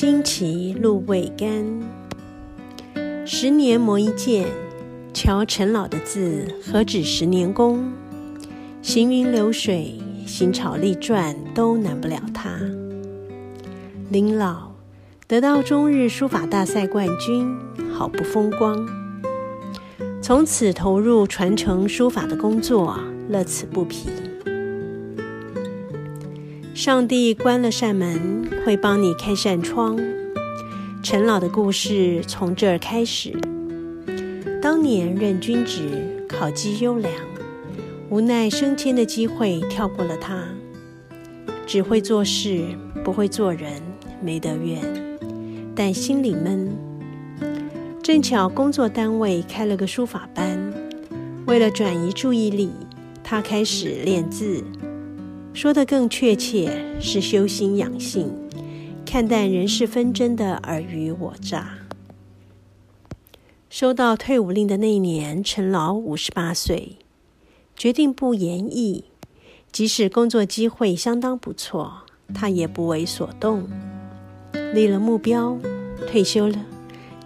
[0.00, 1.82] 旌旗露未干，
[3.26, 4.46] 十年磨一剑。
[5.12, 7.92] 瞧陈老的字，何止十年功？
[8.80, 12.60] 行云流水，行草立传，都难不了他。
[14.08, 14.70] 林老
[15.26, 17.58] 得到中日书法大赛冠军，
[17.92, 18.88] 好不风光。
[20.22, 22.96] 从此投入传承书法的工作，
[23.28, 24.08] 乐此不疲。
[26.78, 29.98] 上帝关了扇门，会帮你开扇窗。
[31.02, 33.36] 陈老的故事从这儿开始。
[34.62, 35.88] 当年任军职，
[36.28, 37.12] 考绩优良，
[38.08, 40.44] 无奈升迁的机会跳过了他。
[41.66, 42.64] 只会做事，
[43.04, 43.82] 不会做人，
[44.22, 44.80] 没得怨，
[45.74, 46.70] 但心里闷。
[48.00, 50.72] 正巧工作单位开了个书法班，
[51.44, 52.70] 为了转移注意力，
[53.24, 54.62] 他开始练字。
[55.54, 58.32] 说得更确切是修心养性，
[59.04, 61.78] 看淡人世纷争的尔虞我诈。
[63.68, 66.96] 收到退伍令的那一年，陈老五十八岁，
[67.76, 69.04] 决定不言役。
[69.70, 73.68] 即使工作机会相当不错，他也不为所动。
[74.72, 75.58] 立了目标，
[76.06, 76.64] 退休了，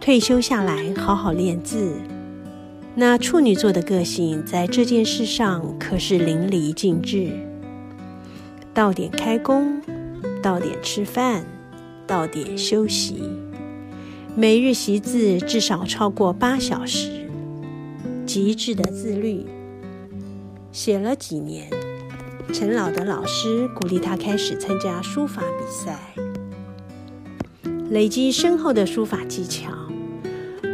[0.00, 1.94] 退休下来好好练字。
[2.94, 7.51] 那处女座的个性在这件事上可是淋漓尽致。
[8.74, 9.82] 到点开工，
[10.42, 11.44] 到点吃饭，
[12.06, 13.22] 到点休息。
[14.34, 17.28] 每日习字至少超过八小时，
[18.24, 19.44] 极致的自律。
[20.72, 21.68] 写了几年，
[22.50, 25.98] 陈老的老师鼓励他开始参加书法比赛，
[27.90, 29.70] 累积深厚的书法技巧，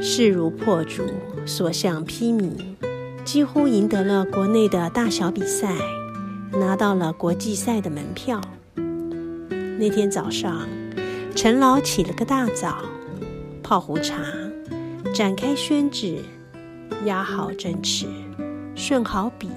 [0.00, 1.02] 势如破竹，
[1.44, 2.52] 所向披靡，
[3.24, 5.74] 几乎赢得了国内的大小比赛。
[6.52, 8.40] 拿到了国际赛的门票。
[9.78, 10.66] 那天早上，
[11.34, 12.82] 陈老起了个大早，
[13.62, 14.16] 泡壶茶，
[15.14, 16.18] 展开宣纸，
[17.04, 18.06] 压好针尺，
[18.74, 19.48] 顺好笔。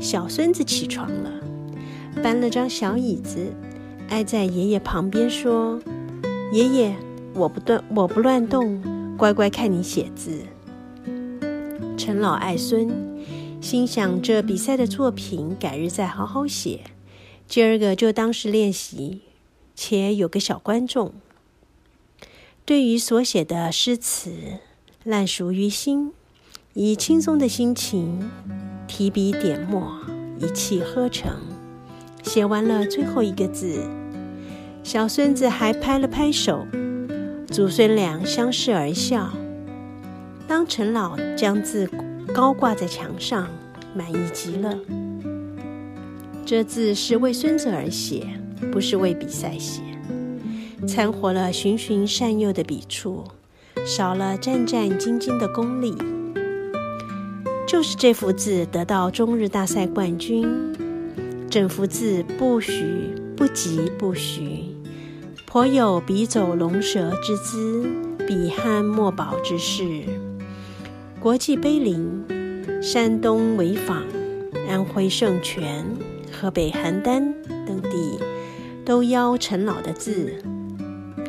[0.00, 1.30] 小孙子起床了，
[2.22, 3.52] 搬了张小椅子，
[4.08, 5.80] 挨在爷爷旁边说
[6.52, 6.94] ：“爷爷，
[7.34, 8.80] 我不断，我不乱动，
[9.16, 10.40] 乖乖看你写字。”
[11.98, 13.09] 陈老爱孙。
[13.60, 16.80] 心想这比赛的作品，改日再好好写。
[17.46, 19.20] 今儿个就当是练习，
[19.76, 21.12] 且有个小观众。
[22.64, 24.32] 对于所写的诗词，
[25.04, 26.12] 烂熟于心，
[26.72, 28.30] 以轻松的心情
[28.88, 30.00] 提笔点墨，
[30.40, 31.36] 一气呵成，
[32.22, 33.82] 写完了最后一个字。
[34.82, 36.66] 小孙子还拍了拍手，
[37.48, 39.30] 祖孙俩相视而笑。
[40.48, 41.90] 当陈老将字。
[42.34, 43.48] 高挂在墙上，
[43.94, 44.78] 满意极了。
[46.46, 48.26] 这字是为孙子而写，
[48.72, 49.82] 不是为比赛写。
[50.86, 53.24] 掺和了循循善诱的笔触，
[53.84, 55.94] 少了战战兢兢的功力。
[57.66, 60.48] 就是这幅字得到中日大赛冠军，
[61.50, 64.64] 整幅字不徐不疾不徐，
[65.46, 67.86] 颇有笔走龙蛇之姿，
[68.26, 70.02] 笔酣墨饱之势。
[71.20, 72.24] 国际碑林、
[72.80, 74.02] 山东潍坊、
[74.66, 75.84] 安徽盛泉、
[76.32, 77.34] 河北邯郸
[77.66, 78.18] 等地
[78.86, 80.42] 都邀陈老的字，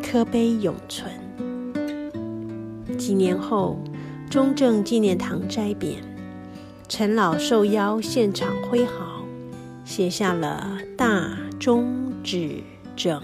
[0.01, 1.11] 刻碑永存。
[2.97, 3.77] 几年后，
[4.29, 5.95] 中正纪念堂摘匾，
[6.87, 9.25] 陈老受邀现场挥毫，
[9.83, 12.61] 写下了“大中至
[12.95, 13.21] 正”。